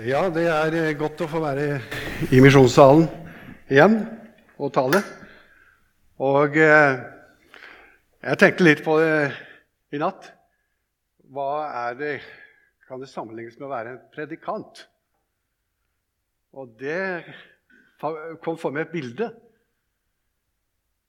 [0.00, 1.66] Ja, det er eh, godt å få være
[2.32, 3.02] i misjonssalen
[3.68, 3.98] igjen
[4.56, 5.02] og tale.
[6.16, 6.94] Og eh,
[8.24, 9.34] jeg tenkte litt på det
[9.92, 10.30] i natt.
[11.28, 12.14] Hva er det
[12.88, 14.80] Kan det sammenlignes med å være en predikant?
[16.56, 17.28] Og det
[18.40, 19.28] kom for meg et bilde.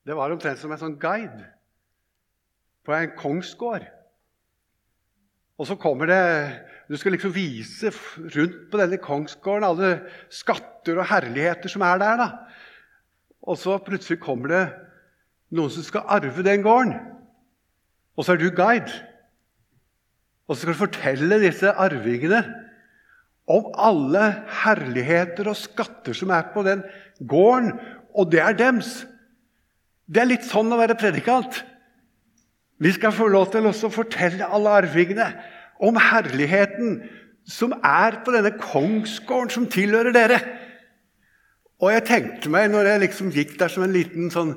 [0.04, 1.40] Det var omtrent som en sånn guide
[2.84, 3.88] på en kongsgård.
[5.58, 6.22] Og så kommer det
[6.88, 9.92] Du skal liksom vise rundt på denne kongsgården alle
[10.28, 12.16] skatter og herligheter som er der.
[12.20, 12.28] da.
[13.40, 14.64] Og så plutselig kommer det
[15.54, 16.92] noen som skal arve den gården.
[18.16, 18.92] Og så er du guide.
[20.44, 22.42] Og så skal du fortelle disse arvingene
[23.48, 24.24] om alle
[24.64, 26.84] herligheter og skatter som er på den
[27.28, 27.74] gården,
[28.14, 29.06] og det er dems.
[30.04, 31.62] Det er litt sånn å være predikant.
[32.84, 35.30] Vi skal få lov til å fortelle alle arvingene
[35.80, 36.98] om herligheten
[37.48, 40.40] som er på denne kongsgården som tilhører dere.
[41.80, 44.54] Og jeg tenkte meg, når jeg liksom gikk der som en liten sånn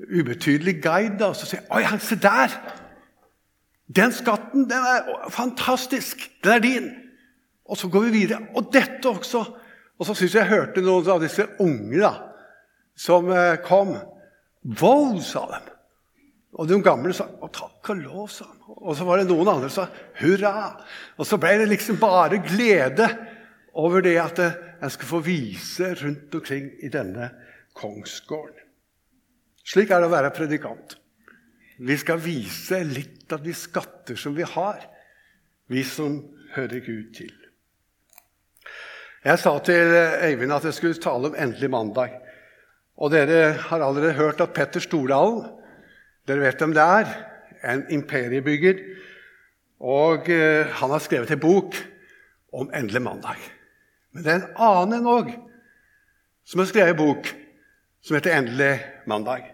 [0.00, 2.58] ubetydelig guide, da, så sier jeg Oi, se der!
[3.90, 6.26] Den skatten, den er fantastisk!
[6.44, 6.92] Den er din!
[7.70, 8.44] Og så går vi videre.
[8.54, 9.44] Og dette også!
[10.00, 12.14] Og så syns jeg jeg hørte noen av disse unge da,
[12.98, 13.92] som eh, kom.
[14.64, 15.60] Vold, sa de.
[16.58, 18.58] Og de gamle sa å, takk og lov, sa han.
[18.80, 20.54] Og så var det noen andre som sa hurra.
[21.18, 23.06] Og så ble det liksom bare glede
[23.78, 27.30] over det at en skulle få vise rundt omkring i denne
[27.78, 28.66] kongsgården.
[29.70, 30.96] Slik er det å være predikant.
[31.80, 34.82] Vi skal vise litt av de skatter som vi har,
[35.70, 36.18] vi som
[36.56, 37.30] hører Gud til.
[39.24, 42.16] Jeg sa til Øyvind at jeg skulle tale om endelig mandag.
[43.00, 45.44] Og dere har allerede hørt at Petter Stordalen
[46.28, 47.14] dere vet hvem det er?
[47.70, 48.82] En imperiebygger.
[49.80, 51.78] Og eh, han har skrevet en bok
[52.52, 53.40] om endelig mandag.
[54.12, 55.30] Men det er en annen òg
[56.44, 57.30] som har skrevet en bok
[58.02, 58.72] som heter Endelig
[59.08, 59.44] mandag.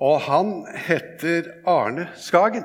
[0.00, 0.52] Og han
[0.86, 2.64] heter Arne Skagen.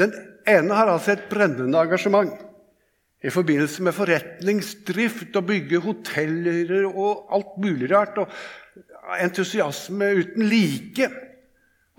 [0.00, 0.12] Den
[0.48, 2.32] ene har altså et brennende engasjement
[3.20, 8.16] i forbindelse med forretningsdrift og bygge hoteller og alt mulig rart.
[8.18, 8.28] Og
[9.20, 11.10] entusiasme uten like.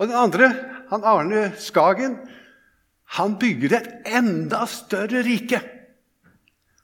[0.01, 0.50] Og den andre,
[0.89, 2.17] han Arne Skagen,
[3.19, 5.59] han bygger et enda større rike.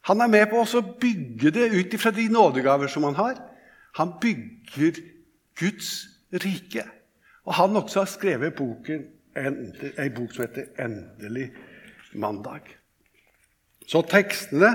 [0.06, 3.40] Han er med på å bygge det ut ifra de nådegaver som han har.
[3.98, 5.02] Han bygger
[5.58, 5.90] Guds
[6.44, 6.86] rike.
[7.48, 9.08] Og han også har skrevet boken,
[9.38, 9.58] en,
[9.98, 11.52] en bok som heter 'Endelig
[12.14, 12.76] mandag'.
[13.88, 14.72] Så tekstene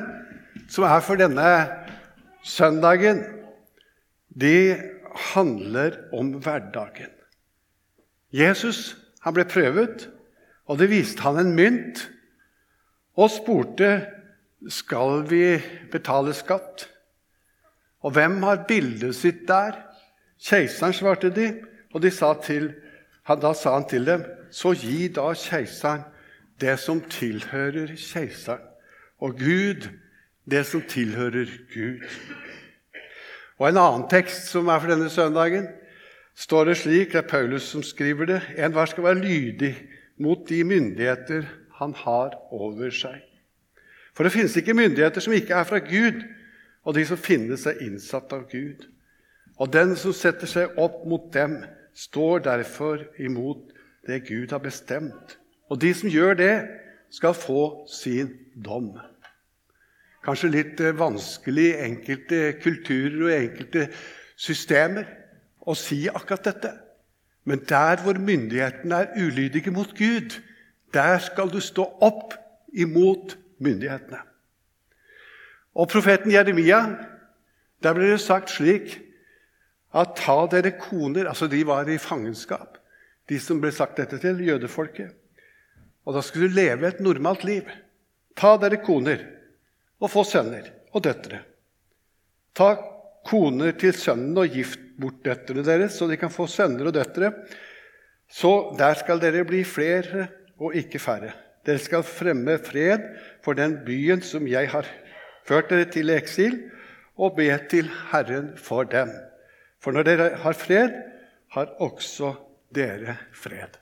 [0.68, 1.68] som er for denne
[2.42, 3.24] søndagen,
[4.40, 4.76] de
[5.34, 7.10] handler om hverdagen.
[8.32, 10.08] Jesus han ble prøvet,
[10.66, 12.06] og det viste han en mynt
[13.18, 13.92] og spurte
[14.72, 15.58] skal vi
[15.92, 16.86] betale skatt.
[18.02, 19.76] Og hvem har bildet sitt der?
[20.42, 21.52] Keiseren, svarte de.
[21.92, 22.72] Og de sa til,
[23.28, 26.06] da sa han til dem, så gi da keiseren
[26.60, 28.62] det som tilhører keiseren,
[29.18, 29.88] og Gud
[30.50, 32.02] det som tilhører Gud.
[33.58, 35.68] Og en annen tekst som er for denne søndagen,
[36.34, 39.74] står det slik, det er Paulus som skriver det, enhver skal være lydig
[40.22, 41.46] mot de myndigheter
[41.80, 43.20] han har over seg.
[44.12, 46.22] For det finnes ikke myndigheter som ikke er fra Gud,
[46.84, 48.88] og de som finnes, er innsatt av Gud.
[49.60, 51.60] Og den som setter seg opp mot dem,
[51.94, 53.70] står derfor imot
[54.08, 55.36] det Gud har bestemt.
[55.70, 56.54] Og de som gjør det,
[57.12, 58.30] skal få sin
[58.64, 58.94] dom.
[60.24, 63.82] Kanskje litt eh, vanskelig i enkelte kulturer og enkelte
[64.40, 65.04] systemer
[65.66, 66.72] å si akkurat dette.
[67.44, 70.38] Men der hvor myndighetene er ulydige mot Gud,
[70.94, 72.36] der skal du stå opp
[72.72, 74.20] imot myndighetene.
[75.74, 76.82] Og profeten Jeremia,
[77.82, 78.98] der ble det sagt slik
[79.92, 82.78] at ta dere koner Altså, de var i fangenskap,
[83.28, 85.12] de som ble sagt dette til, jødefolket.
[86.06, 87.68] Og da skulle du leve et normalt liv.
[88.36, 89.22] Ta dere koner
[90.02, 91.42] og få sønner og døtre.
[92.56, 92.74] Ta
[93.26, 97.32] koner til sønnen og gift bort døtrene deres, så de kan få sønner og døtre.
[98.32, 100.28] Så der skal dere bli flere
[100.60, 101.32] og ikke færre.
[101.66, 103.04] Dere skal fremme fred
[103.44, 104.88] for den byen som jeg har
[105.46, 106.58] ført dere til eksil,
[107.18, 109.10] og be til Herren for dem.
[109.82, 110.94] For når dere har fred,
[111.52, 112.32] har også
[112.74, 113.76] dere fred.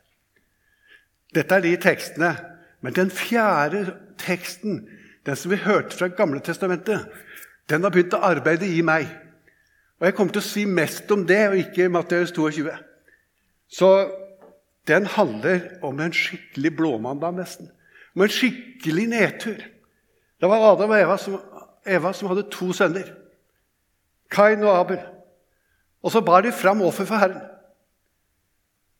[1.34, 2.34] Dette er de tekstene.
[2.80, 4.88] Men den fjerde teksten,
[5.26, 7.06] den som vi hørte fra Gamle Testamentet,
[7.68, 9.08] den har begynt å arbeide i meg.
[10.00, 12.72] Og Jeg kommer til å si mest om det, og ikke Matteus 22.
[13.68, 13.90] Så
[14.88, 17.68] den handler om en skikkelig blåmandag, nesten.
[18.16, 19.60] Om en skikkelig nedtur.
[20.40, 21.36] Det var Adam og Eva som
[21.86, 23.08] Eva som hadde to sønner,
[24.30, 25.00] Kain og Abel.
[26.04, 27.40] Og så bar de fram offer for Herren,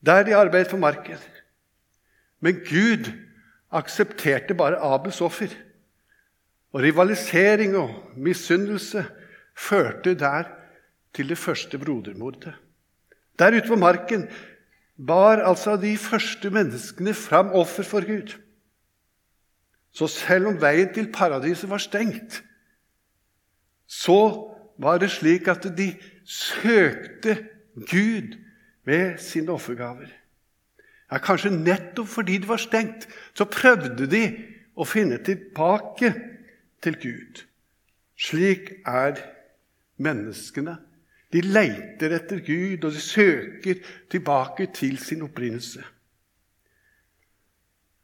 [0.05, 1.21] der de arbeidet på marken.
[2.41, 3.11] Men Gud
[3.73, 5.53] aksepterte bare Abels offer.
[6.73, 9.05] Og rivalisering og misunnelse
[9.57, 10.49] førte der
[11.15, 12.55] til det første brodermordet.
[13.39, 14.29] Der ute på marken
[15.07, 18.37] bar altså de første menneskene fram offer for Gud.
[19.93, 22.43] Så selv om veien til paradiset var stengt,
[23.87, 24.21] så
[24.79, 27.37] var det slik at de søkte
[27.75, 28.37] Gud
[28.87, 30.13] med sine offergaver.
[31.11, 34.23] Ja, Kanskje nettopp fordi det var stengt, så prøvde de
[34.77, 36.13] å finne tilbake
[36.83, 37.43] til Gud.
[38.21, 39.19] Slik er
[39.99, 40.77] menneskene.
[41.33, 43.75] De leiter etter Gud, og de søker
[44.11, 45.85] tilbake til sin opprinnelse.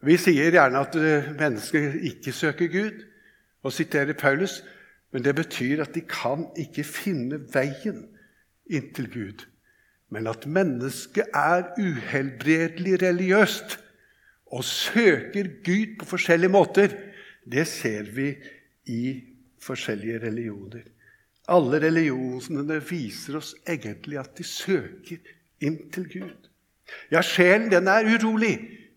[0.06, 3.02] Vi sier gjerne at eh, mennesker ikke søker Gud,
[3.66, 4.60] og siterer Paulus,
[5.12, 8.04] men det betyr at de kan ikke finne veien
[8.70, 9.46] inn til Gud.
[10.14, 13.78] Men at mennesket er uhelbredelig religiøst
[14.54, 16.94] og søker Gud på forskjellige måter,
[17.46, 18.34] det ser vi
[18.86, 19.02] i
[19.62, 20.86] forskjellige religioner.
[21.48, 25.22] Alle religionene viser oss egentlig at de søker
[25.62, 26.48] inn til Gud.
[27.10, 28.56] Ja, sjelen den er urolig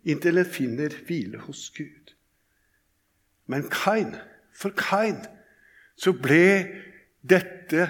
[0.10, 2.14] inntil den finner hvile hos Gud.
[3.50, 4.16] Men Kain,
[4.54, 5.22] for Kain
[6.00, 6.70] så ble
[7.22, 7.88] dette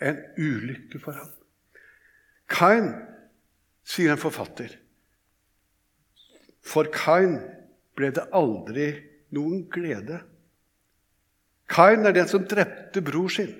[0.00, 1.32] en ulykke for ham.
[2.48, 2.92] Kain,
[3.88, 4.72] sier en forfatter,
[6.64, 7.38] for Kain
[7.96, 8.90] ble det aldri
[9.34, 10.20] noen glede.
[11.68, 13.52] Kain er den som drepte bror sin.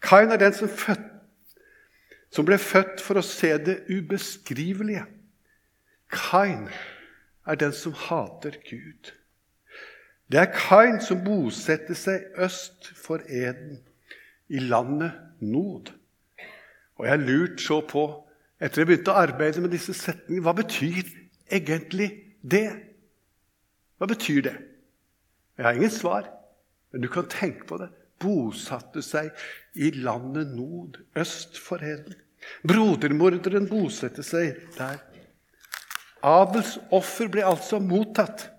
[0.00, 1.02] Kain er den som, født,
[2.32, 5.04] som ble født for å se det ubeskrivelige.
[6.10, 6.68] Kain
[7.46, 9.12] er den som hater Gud.
[10.30, 13.80] Det er Kain som bosetter seg øst for Eden,
[14.50, 15.92] i landet Nod.
[16.98, 18.04] Og jeg lurte så på,
[18.60, 21.06] etter jeg begynte å arbeide med disse setningene, hva betyr
[21.50, 22.10] egentlig
[22.42, 22.66] det?
[23.98, 24.56] Hva betyr det?
[25.56, 26.28] Jeg har ingen svar,
[26.92, 27.90] men du kan tenke på det.
[28.20, 29.30] Bosatte seg
[29.74, 32.14] i landet nord øst for heden.
[32.66, 34.98] Brodermorderen bosatte seg der.
[36.22, 38.50] Abels offer ble altså mottatt,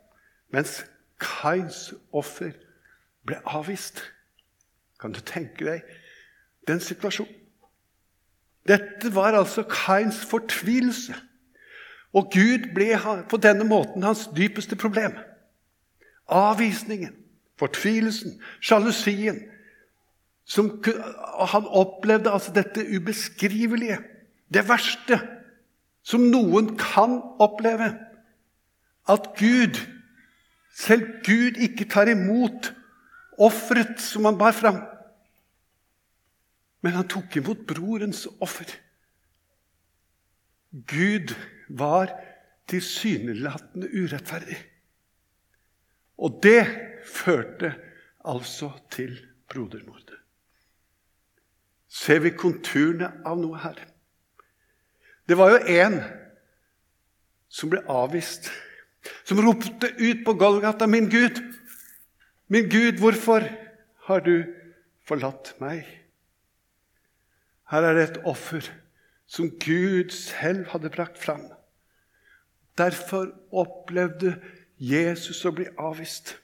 [0.54, 0.82] mens
[1.22, 2.56] Kains offer
[3.26, 4.02] ble avvist.
[5.02, 5.86] Kan du tenke deg
[6.70, 7.38] den situasjonen?
[8.68, 11.16] Dette var altså Kains fortvilelse.
[12.14, 12.92] Og Gud ble
[13.30, 15.16] på denne måten hans dypeste problem.
[16.28, 17.16] Avvisningen,
[17.62, 19.44] fortvilelsen, sjalusien.
[21.54, 24.00] han opplevde altså dette ubeskrivelige,
[24.54, 25.22] det verste
[26.04, 27.94] som noen kan oppleve.
[29.10, 29.78] At Gud
[30.76, 32.72] selv Gud ikke tar imot
[33.42, 34.82] offeret som han bar fram.
[36.82, 38.70] Men han tok imot brorens offer.
[40.72, 41.36] Gud
[41.70, 42.14] var
[42.72, 44.58] tilsynelatende urettferdig.
[46.18, 46.64] Og det
[47.06, 47.74] førte
[48.26, 49.16] altså til
[49.50, 50.18] brodermordet.
[51.92, 53.80] Ser vi konturene av noe her?
[55.28, 56.00] Det var jo en
[57.52, 58.50] som ble avvist
[59.26, 61.42] som ropte ut på Golgata, 'Min Gud,
[62.48, 63.48] min Gud, hvorfor
[64.06, 64.44] har du
[65.08, 65.88] forlatt meg?'
[67.72, 68.68] Her er det et offer
[69.28, 71.46] som Gud selv hadde brakt fram.
[72.78, 74.36] Derfor opplevde
[74.78, 76.36] Jesus å bli avvist.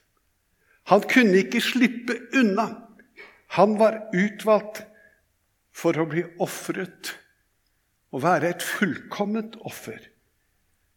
[0.88, 2.68] Han kunne ikke slippe unna.
[3.56, 4.82] Han var utvalgt
[5.72, 7.14] for å bli ofret
[8.12, 10.00] og være et fullkomment offer.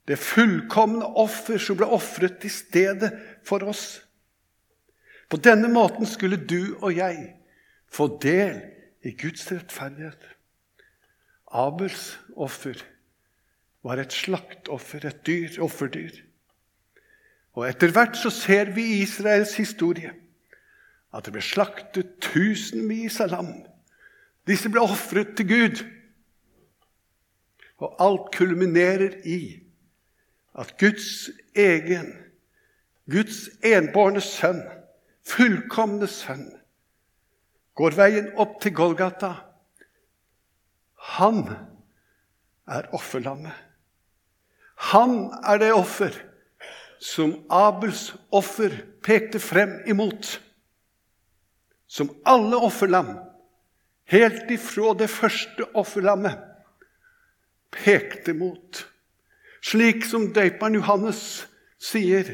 [0.08, 3.12] Det fullkomne offer som ble ofret i stedet
[3.48, 4.02] for oss.
[5.32, 7.36] På denne måten skulle du og jeg
[7.92, 8.58] få del
[9.08, 10.24] i Guds rettferdighet.
[11.52, 12.80] Abels offer
[13.84, 16.14] var et slaktoffer, et dyr, offerdyr.
[17.58, 20.14] Og Etter hvert så ser vi i Israels historie
[21.12, 23.52] at det ble slaktet tusenvis av lam.
[24.48, 25.82] Disse ble ofret til Gud.
[27.82, 29.42] Og alt kulminerer i
[30.56, 32.14] at Guds egen,
[33.12, 34.62] Guds enbårne sønn,
[35.28, 36.48] fullkomne sønn,
[37.76, 39.34] går veien opp til Golgata.
[41.18, 41.44] Han
[42.70, 43.56] er offerlammet.
[44.92, 46.16] Han er det offer
[47.02, 50.38] som Abels offer pekte frem imot.
[51.88, 53.16] Som alle offerlam,
[54.12, 56.38] helt ifra det første offerlammet,
[57.74, 58.86] pekte mot.
[59.62, 61.48] Slik som døperen Johannes
[61.82, 62.30] sier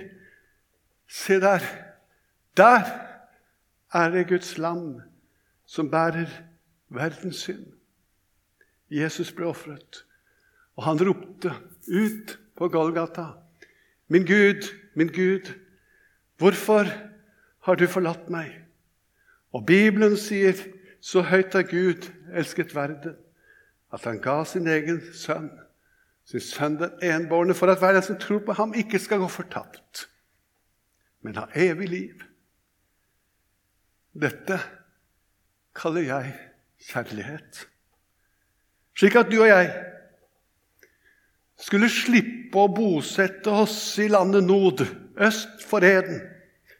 [1.08, 1.64] Se der.
[2.58, 2.84] Der
[3.96, 5.00] er det Guds lam
[5.66, 6.28] som bærer
[6.92, 7.66] verdens synd.
[8.92, 10.04] Jesus ble ofret,
[10.76, 11.54] og han ropte
[11.88, 13.47] ut på Golgata.
[14.08, 15.54] Min Gud, min Gud,
[16.38, 16.88] hvorfor
[17.60, 18.54] har du forlatt meg?
[19.52, 20.56] Og Bibelen sier,
[21.02, 23.16] så høyt har Gud elsket verden,
[23.94, 25.50] at han ga sin egen sønn,
[26.28, 29.28] sin sønn den enbårne, for at hver den som tror på ham, ikke skal gå
[29.32, 30.08] fortapt,
[31.22, 32.24] men ha evig liv.
[34.18, 34.60] Dette
[35.78, 36.34] kaller jeg
[36.90, 37.68] kjærlighet.
[38.98, 39.70] Slik at du og jeg
[41.58, 44.84] skulle slippe å bosette oss i landet nord,
[45.18, 46.22] øst for Eden,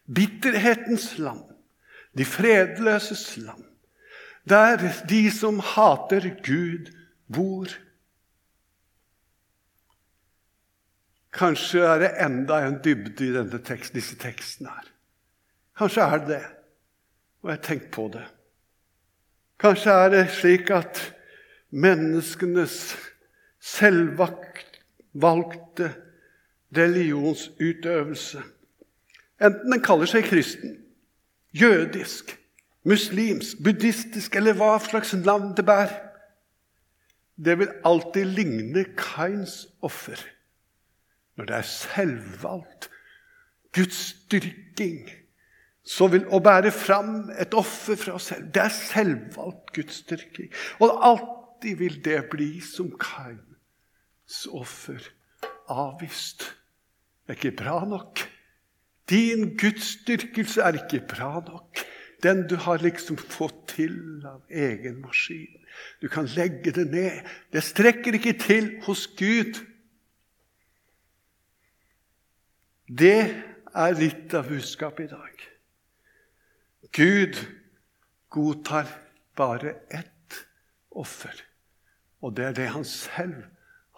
[0.06, 1.44] bitterhetens land,
[2.18, 3.66] de fredløses land,
[4.48, 4.80] der
[5.10, 6.94] de som hater Gud,
[7.28, 7.68] bor.
[11.34, 14.94] Kanskje er det enda en dybde i denne tekst, disse tekstene her.
[15.78, 16.46] Kanskje er det det.
[17.44, 18.24] Og jeg har tenkt på det.
[19.62, 21.02] Kanskje er det slik at
[21.70, 22.96] menneskenes
[25.18, 25.94] selvvalgte
[26.78, 28.42] religionsutøvelse,
[29.42, 30.78] enten den kaller seg kristen,
[31.54, 32.38] jødisk,
[32.84, 36.04] muslimsk, buddhistisk eller hva slags navn det bærer,
[37.38, 40.18] det vil alltid ligne Kains offer
[41.38, 42.90] når det er selvvalgt
[43.74, 45.10] Guds styrking.
[45.88, 48.50] så vil å bære fram et offer fra oss selv.
[48.52, 50.50] Det er selvvalgt Guds styrking.
[50.84, 53.57] Og alltid vil det bli som Kains
[54.52, 55.02] offer.
[55.68, 56.44] Avvist.
[57.28, 58.20] Det er ikke bra nok.
[59.10, 61.80] Din gudsdyrkelse er ikke bra nok.
[62.24, 65.66] Den du har liksom fått til av egen maskin.
[66.02, 67.28] Du kan legge det ned.
[67.54, 69.60] Det strekker ikke til hos Gud.
[72.88, 73.22] Det
[73.76, 75.44] er litt av budskapet i dag.
[76.96, 77.38] Gud
[78.34, 78.88] godtar
[79.38, 80.40] bare ett
[80.90, 81.36] offer,
[82.24, 83.44] og det er det han selv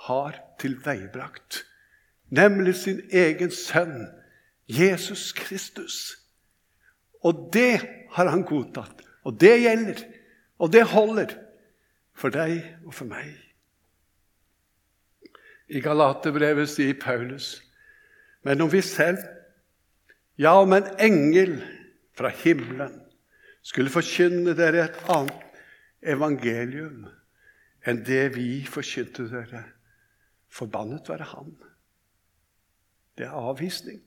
[0.10, 1.64] har tilveiebrakt,
[2.34, 4.08] nemlig sin egen sønn,
[4.70, 6.18] Jesus Kristus.
[7.26, 7.82] Og det
[8.16, 10.02] har han godtatt, og det gjelder,
[10.60, 11.34] og det holder
[12.18, 13.32] for deg og for meg.
[15.70, 17.60] I Galaterbrevet sier Paulus,
[18.44, 19.22] men om vi selv,
[20.40, 21.60] ja, om en engel
[22.18, 22.96] fra himmelen
[23.62, 25.46] skulle forkynne dere et annet
[26.02, 27.10] evangelium
[27.88, 29.66] enn det vi forkynte dere,
[30.50, 31.56] forbannet være Han.
[33.18, 34.02] Det er avvisning.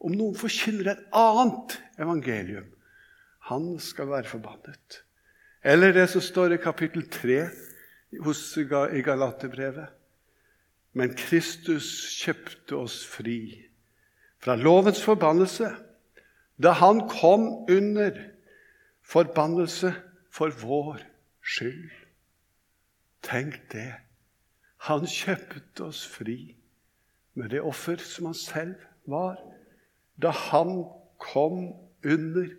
[0.00, 2.68] Om noen forkynner et annet evangelium,
[3.50, 5.02] han skal være forbannet.
[5.62, 7.38] Eller det som står i kapittel 3
[8.14, 9.88] i Galaterbrevet.
[10.96, 11.88] Men Kristus
[12.22, 13.66] kjøpte oss fri
[14.42, 15.68] fra lovens forbannelse
[16.58, 18.16] da han kom under
[19.06, 19.92] forbannelse
[20.34, 21.02] for vår
[21.42, 21.90] skyld.
[23.22, 23.92] Tenk det.
[24.86, 26.54] Han kjøpte oss fri
[27.38, 28.74] med det offer som han selv
[29.10, 29.38] var,
[30.22, 30.84] da han
[31.18, 31.72] kom
[32.06, 32.52] under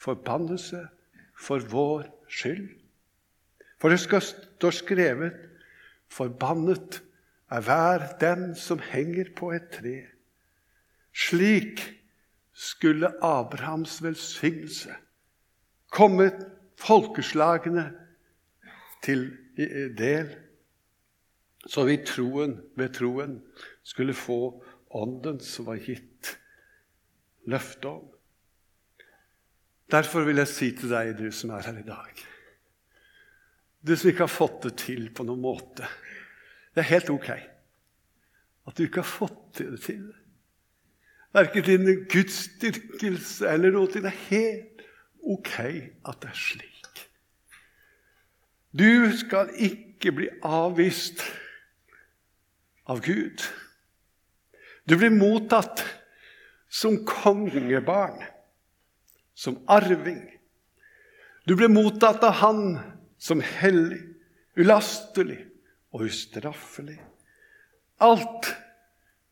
[0.00, 0.82] forbannelse
[1.38, 2.68] for vår skyld.
[3.80, 5.46] For det skal stå skrevet:"
[6.10, 7.02] Forbannet
[7.50, 10.06] er hver den som henger på et tre.
[11.14, 11.82] Slik
[12.52, 14.94] skulle Abrahams velsignelse
[15.90, 16.30] komme
[16.78, 17.92] folkeslagene
[19.02, 19.30] til
[19.98, 20.34] del,
[21.68, 23.40] så vi troen, ved troen
[23.84, 24.62] skulle få
[24.96, 26.36] ånden som var gitt
[27.50, 28.06] løfte om.
[29.90, 32.20] Derfor vil jeg si til deg, du som er her i dag
[33.82, 35.88] Du som ikke har fått det til på noen måte.
[36.74, 37.30] Det er helt ok
[38.68, 40.04] at du ikke har fått det til.
[41.34, 43.88] Verken din gudsdyrkelse eller noe.
[43.90, 44.04] til.
[44.04, 44.84] Det er helt
[45.22, 47.06] ok at det er slik.
[48.70, 51.24] Du skal ikke bli avvist
[52.90, 53.42] av Gud.
[54.84, 55.84] Du blir mottatt
[56.68, 58.24] som kongebarn,
[59.34, 60.24] som arving.
[61.46, 62.78] Du blir mottatt av Han
[63.18, 64.00] som hellig,
[64.58, 65.38] ulastelig
[65.94, 66.98] og ustraffelig.
[68.02, 68.50] Alt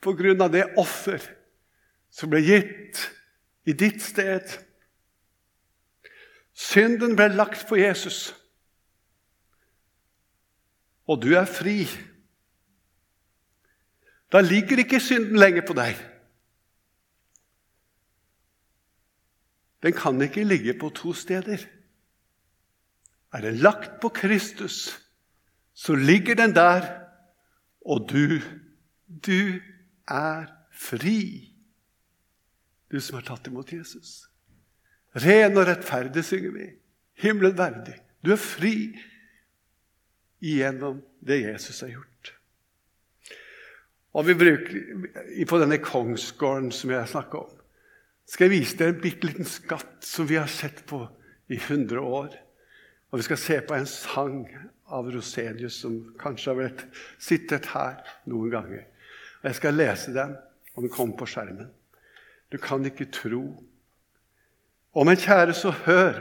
[0.05, 1.23] på grunn av det offer
[2.15, 3.01] som ble gitt
[3.67, 4.45] i ditt sted.
[6.55, 8.29] Synden ble lagt på Jesus,
[11.09, 11.81] og du er fri.
[14.33, 15.97] Da ligger ikke synden lenger på deg.
[19.83, 21.65] Den kan ikke ligge på to steder.
[23.33, 24.99] Er den lagt på Kristus,
[25.75, 26.89] så ligger den der,
[27.81, 28.41] og du,
[29.07, 29.61] du
[30.09, 31.49] er fri
[32.89, 34.29] du som har tatt imot Jesus.
[35.19, 36.69] Ren og rettferdig, synger vi.
[37.21, 37.97] Himmelen verdig.
[38.25, 38.75] Du er fri
[40.41, 42.08] gjennom det Jesus har gjort.
[44.17, 47.55] Og vi bruker, På denne kongsgården som jeg snakka om,
[48.27, 51.01] skal jeg vise deg en bitte liten skatt som vi har sett på
[51.49, 52.35] i 100 år.
[53.11, 54.43] Og vi skal se på en sang
[54.93, 56.85] av Rosenius som kanskje har vært
[57.21, 58.85] sittet her noen ganger.
[59.41, 60.37] Og Jeg skal lese den,
[60.75, 61.71] og den kommer på skjermen.
[62.53, 63.43] Du kan ikke tro.
[64.93, 66.21] Og men kjære, så hør.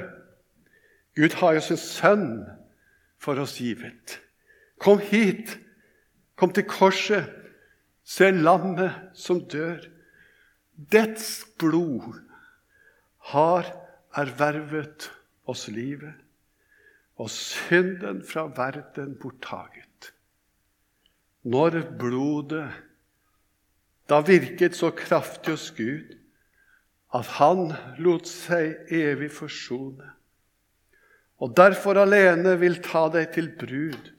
[1.15, 2.45] Gud har jo sin sønn
[3.19, 4.19] for oss givet.
[4.79, 5.57] Kom hit.
[6.37, 7.36] Kom til korset.
[8.07, 9.81] Se lammet som dør.
[10.77, 12.21] Dets blod
[13.33, 13.67] har
[14.15, 15.09] ervervet
[15.49, 16.15] oss livet,
[17.17, 20.13] og synden fra verden borttaget.
[21.47, 22.69] Når blodet
[24.07, 26.13] da virket så kraftig hos Gud
[27.17, 27.73] at han
[28.03, 30.13] lot seg evig forsone,
[31.43, 34.11] og derfor alene vil ta deg til brud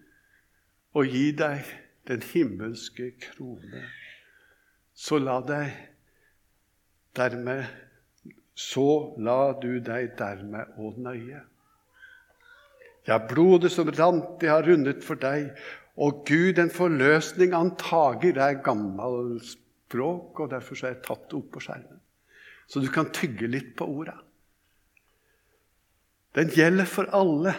[0.99, 1.64] og gi deg
[2.08, 3.84] den himmelske krone,
[4.96, 5.76] så la deg
[7.18, 7.66] dermed
[8.58, 11.44] så la du deg dermed å nøye.
[13.06, 15.52] Ja, blodet som rant, det har rundet for deg,
[15.98, 18.34] og Gud en forløsning antager.
[18.34, 22.02] Det er gammelt språk, og derfor er jeg tatt det opp på skjermen.
[22.68, 24.18] Så du kan tygge litt på orda.
[26.36, 27.54] Den gjelder for alle,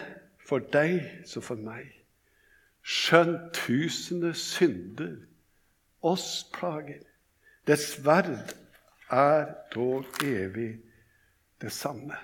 [0.46, 1.88] for deg som for meg.
[2.90, 5.14] Skjønt tusende synder
[6.02, 7.04] oss plager.
[7.68, 8.54] Dets verd
[9.14, 10.80] er dog evig
[11.62, 12.16] det samme.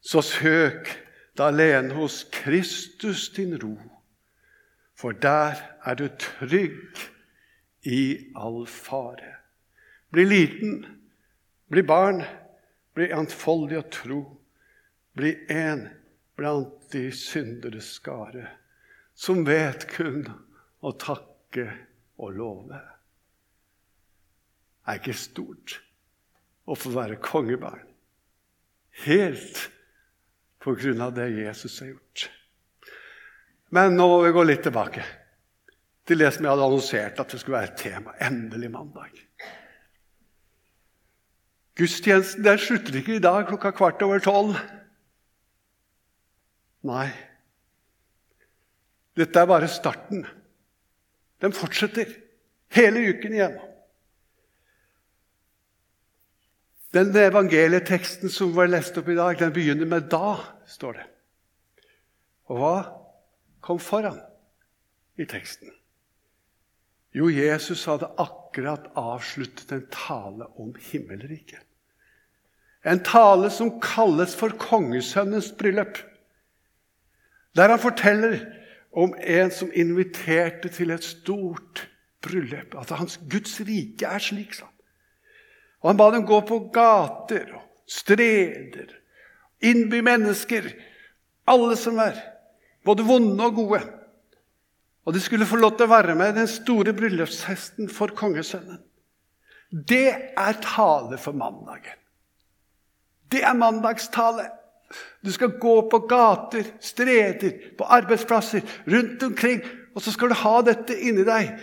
[0.00, 0.90] Så søk
[1.38, 3.76] da alene hos Kristus din ro,
[4.94, 7.00] for der er du trygg
[7.82, 9.32] i all fare.
[10.12, 10.86] Bli liten,
[11.68, 12.22] bli barn,
[12.94, 14.20] bli enfoldig og tro.
[15.16, 15.86] Bli en
[16.36, 18.48] blant de synderes skare,
[19.16, 20.26] som vet kun
[20.84, 21.66] å takke
[22.20, 22.80] og love.
[24.86, 25.78] Det er ikke stort
[26.66, 27.84] å få være kongebarn.
[29.06, 29.66] Helt
[30.62, 32.28] på grunn av det Jesus har gjort.
[33.74, 35.04] Men nå må vi gå litt tilbake
[36.06, 38.14] til det som jeg hadde annonsert at det skulle være et tema.
[38.22, 39.22] Endelig mandag.
[41.76, 44.56] Gudstjenesten den slutter ikke i dag klokka kvart over tolv.
[46.86, 47.08] Nei.
[49.16, 50.26] Dette er bare starten.
[51.40, 52.10] Den fortsetter
[52.76, 53.72] hele uken igjennom.
[56.96, 61.06] Den evangelieteksten som var lest opp i dag, den begynner med 'da', står det.
[62.48, 62.76] Og hva
[63.60, 64.20] kom foran
[65.18, 65.72] i teksten?
[67.12, 71.62] Jo, Jesus hadde akkurat avsluttet en tale om himmelriket.
[72.84, 75.98] En tale som kalles for kongesønnens bryllup.
[77.56, 78.38] Der han forteller
[78.96, 81.84] om en som inviterte til et stort
[82.24, 82.74] bryllup.
[82.80, 84.72] At hans Guds rike er slik, sånn.
[85.84, 88.88] Og han ba dem gå på gater og streder,
[89.62, 90.70] innby mennesker,
[91.46, 92.16] alle som er,
[92.86, 93.82] både vonde og gode.
[95.06, 98.80] Og de skulle få lov til å være med den store bryllupshesten for kongesønnen.
[99.70, 102.00] Det er tale for mandagen.
[103.30, 104.48] Det er mandagstale.
[105.24, 110.60] Du skal gå på gater, streder, på arbeidsplasser, rundt omkring, og så skal du ha
[110.66, 111.56] dette inni deg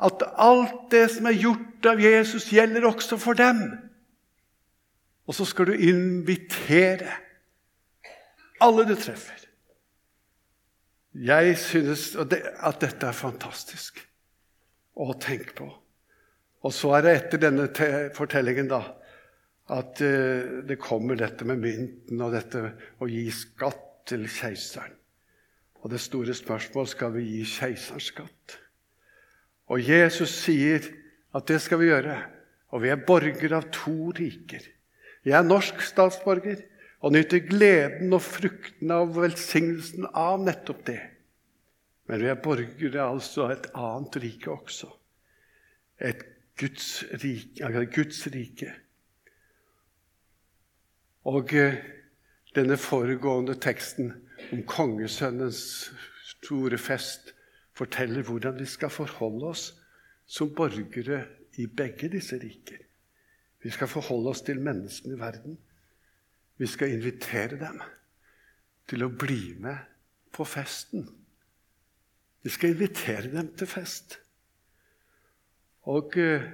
[0.00, 3.60] at alt det som er gjort av Jesus, gjelder også for dem.
[5.28, 7.12] Og så skal du invitere
[8.60, 9.36] alle du treffer.
[11.14, 14.00] Jeg synes at dette er fantastisk
[14.94, 15.68] å tenke på.
[16.60, 17.68] Og så er det etter denne
[18.16, 18.82] fortellingen da,
[19.70, 22.64] at eh, det kommer dette med mynten og dette
[22.98, 24.96] å gi skatt til keiseren.
[25.80, 28.56] Og det store spørsmålet skal vi gi keiseren skatt.
[29.70, 30.84] Og Jesus sier
[31.36, 32.18] at det skal vi gjøre.
[32.74, 34.66] Og vi er borgere av to riker.
[35.26, 36.60] Jeg er norsk statsborger
[37.00, 41.00] og nyter gleden og frukten av velsignelsen av nettopp det.
[42.10, 44.90] Men vi er borgere altså av et annet rike også.
[46.02, 46.22] Et
[46.60, 47.70] Guds rike.
[47.94, 48.72] Guds rike.
[51.28, 51.76] Og eh,
[52.56, 54.14] denne foregående teksten
[54.52, 55.90] om kongesønnens
[56.40, 57.34] store fest
[57.76, 59.66] forteller hvordan vi skal forholde oss
[60.30, 61.24] som borgere
[61.60, 62.80] i begge disse riker.
[63.60, 65.58] Vi skal forholde oss til menneskene i verden.
[66.56, 67.80] Vi skal invitere dem
[68.88, 69.76] til å bli med
[70.32, 71.04] på festen.
[72.40, 74.16] Vi skal invitere dem til fest.
[75.92, 76.48] Og eh,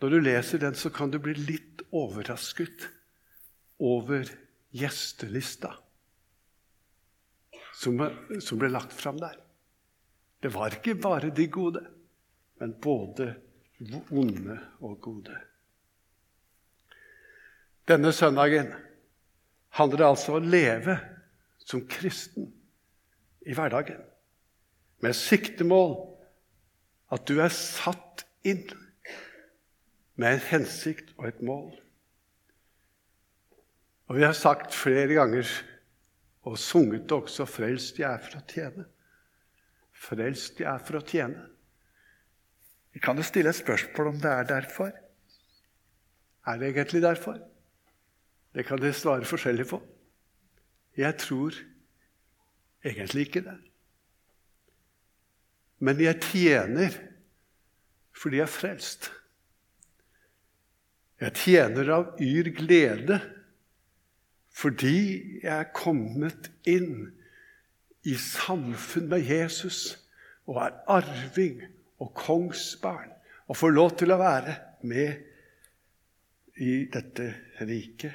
[0.00, 2.88] når du leser den, så kan du bli litt overrasket
[3.80, 4.28] over
[4.76, 5.74] gjestelista
[7.80, 8.00] som,
[8.40, 9.38] som ble lagt fram der.
[10.40, 11.82] Det var ikke bare de gode,
[12.60, 13.32] men både
[14.12, 15.36] onde og gode.
[17.88, 18.70] Denne søndagen
[19.76, 20.96] handler det altså om å leve
[21.64, 22.50] som kristen
[23.46, 24.00] i hverdagen,
[25.00, 25.94] med siktemål
[27.14, 28.66] at du er satt inn
[30.20, 31.72] med en hensikt og et mål.
[34.10, 35.46] Og vi har sagt flere ganger,
[36.42, 38.86] og sunget det også, 'Frelst jeg er for å tjene'.
[39.94, 41.46] Frelst jeg er for å tjene.
[42.92, 44.90] Vi kan jo stille et spørsmål om det er derfor.
[46.46, 47.38] Er det egentlig derfor?
[48.54, 49.80] Det kan dere svare forskjellig på.
[50.96, 51.54] Jeg tror
[52.84, 53.58] egentlig ikke det.
[55.78, 56.98] Men jeg tjener
[58.10, 59.12] fordi jeg er frelst.
[61.20, 63.20] Jeg tjener av yr glede
[64.60, 67.08] fordi jeg er kommet inn
[68.04, 69.94] i samfunn med Jesus
[70.48, 71.62] og er arving
[72.00, 73.12] og kongsbarn
[73.48, 74.56] og får lov til å være
[74.88, 77.30] med i dette
[77.64, 78.12] riket.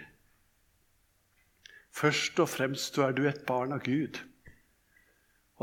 [1.95, 4.19] Først og fremst er du et barn av Gud.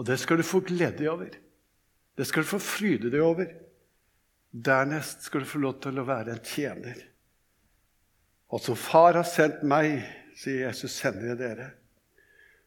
[0.01, 1.35] Og det skal du få glede deg over.
[2.17, 3.51] Det skal du få fryde deg over.
[4.53, 6.99] Dernest skal du få lov til å være en tjener.
[8.53, 10.03] Og som Far har sendt meg,
[10.37, 11.71] sier Jesus, sender jeg dere.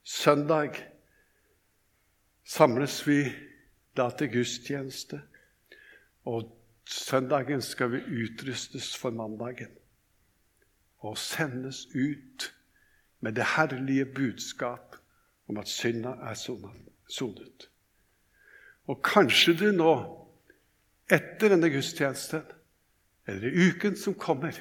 [0.04, 0.78] Søndag
[2.46, 3.24] samles vi
[3.98, 5.22] da til gudstjeneste.
[6.26, 6.52] Og
[6.86, 9.74] søndagen skal vi utrustes for mandagen
[11.06, 12.54] og sendes ut
[13.22, 14.96] med det herlige budskap
[15.48, 16.34] om at synda er
[17.08, 17.70] sonet.
[18.88, 19.94] Og kanskje du nå,
[21.10, 22.42] etter denne gudstjenesten,
[23.28, 24.58] eller i uken som kommer,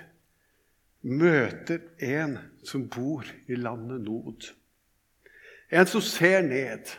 [1.05, 4.51] møter en som bor i landet Nod.
[5.71, 6.93] En som ser ned.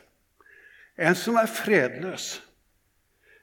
[0.98, 2.44] En som er fredløs.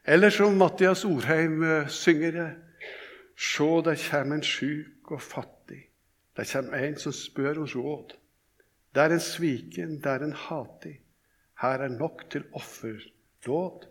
[0.07, 2.51] Eller som Mattias Orheim eh, synger det
[3.43, 5.81] Sjå, der kjem en sjuk og fattig.
[6.37, 8.13] Der kjem en som spør om råd.
[8.95, 10.99] Det er en sviken, det er en hatig.
[11.63, 13.89] Her er nok til offerdåd.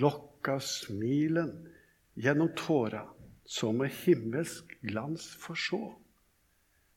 [0.00, 1.52] Lokka smilen
[2.16, 3.02] gjennom tåra
[3.46, 5.94] så med himmelsk glans forsjå.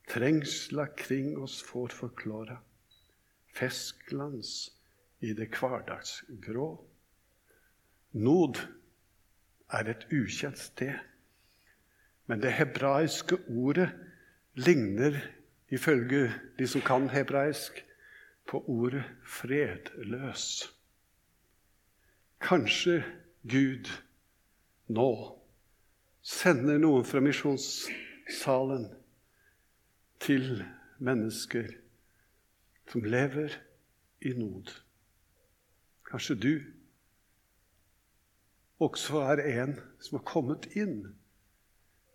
[0.09, 2.57] Trengsla kring oss får forklåra,
[3.53, 4.71] festglans
[5.21, 6.69] i det hverdagsgrå.
[8.17, 8.57] Nod
[9.69, 10.97] er et ukjent sted,
[12.25, 13.91] men det hebraiske ordet
[14.57, 15.19] ligner,
[15.69, 17.85] ifølge de som kan hebraisk,
[18.49, 20.73] på ordet 'fredløs'.
[22.41, 23.03] Kanskje
[23.45, 23.85] Gud
[24.87, 25.38] nå
[26.25, 28.89] sender noen fra misjonssalen
[30.19, 30.63] til
[30.99, 31.71] mennesker
[32.89, 33.55] som lever
[34.25, 34.71] i nod.
[36.09, 36.53] Kanskje du
[38.83, 41.01] også er en som har kommet inn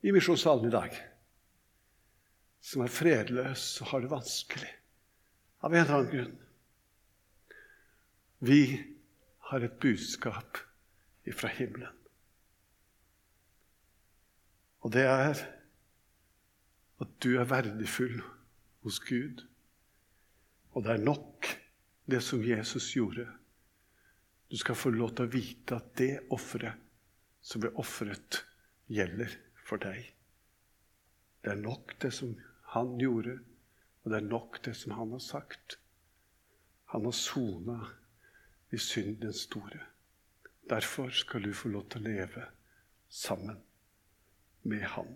[0.05, 0.97] i misjonssalen i dag.
[2.65, 4.73] Som er fredløs og har det vanskelig
[5.65, 6.41] av en eller annen grunn.
[8.45, 8.63] Vi
[9.49, 10.59] har et budskap
[11.29, 12.04] ifra himmelen.
[14.85, 15.39] Og det er
[17.01, 18.21] at du er verdifull
[18.85, 19.47] hos Gud.
[20.77, 21.49] Og det er nok,
[22.11, 23.25] det som Jesus gjorde.
[24.51, 26.81] Du skal få lov til å vite at det offeret
[27.45, 28.43] som ble ofret,
[28.89, 29.33] gjelder
[29.65, 30.13] for deg.
[31.45, 32.35] Det er nok, det som
[32.73, 33.39] han gjorde,
[34.03, 35.79] og det er nok, det som han har sagt.
[36.93, 37.79] Han har sona
[38.73, 39.81] i syndens store.
[40.69, 42.49] Derfor skal du få lov til å leve
[43.09, 43.61] sammen
[44.65, 45.11] med ham.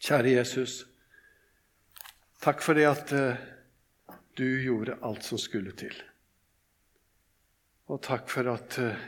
[0.00, 0.80] Kjære Jesus,
[2.40, 5.94] takk for det at uh, du gjorde alt som skulle til.
[7.90, 9.04] Og takk for at uh,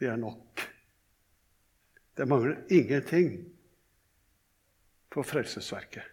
[0.00, 0.64] det er nok.
[2.16, 3.32] Det mangler ingenting
[5.12, 6.04] på Frelsesverket.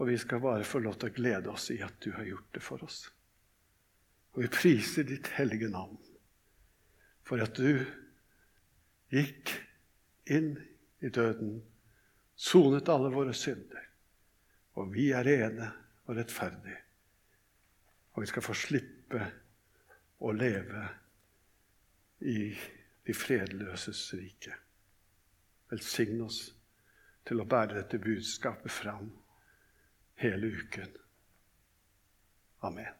[0.00, 2.54] Og vi skal bare få lov til å glede oss i at du har gjort
[2.56, 3.02] det for oss.
[4.32, 5.98] Og vi priser ditt hellige navn
[7.26, 7.82] for at du
[9.12, 9.52] gikk
[10.30, 10.54] inn
[11.00, 11.58] i døden,
[12.36, 13.86] sonet alle våre synder.
[14.78, 15.70] Og vi er rene
[16.06, 16.78] og rettferdige.
[18.12, 19.24] Og vi skal få slippe
[20.20, 20.86] å leve
[22.20, 22.50] i
[23.06, 24.54] de fredløses rike.
[25.70, 26.40] Velsign oss
[27.26, 29.10] til å bære dette budskapet fram
[30.20, 30.96] hele uken.
[32.66, 32.99] Amen.